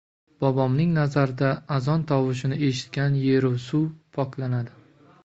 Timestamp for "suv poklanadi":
3.67-4.75